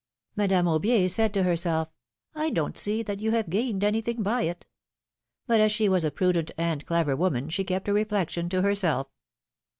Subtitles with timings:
[0.35, 1.87] Madame Aubier said to herself:
[2.33, 4.65] I don't see that you have gained anything by it!"
[5.45, 9.09] But as she was a prudent and clever woman, she kept her reflection to herself.